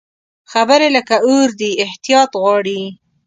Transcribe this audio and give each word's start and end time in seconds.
خبرې 0.51 0.87
لکه 0.95 1.15
اور 1.25 1.49
دي، 1.59 1.71
احتیاط 1.85 2.31
غواړي 2.41 2.81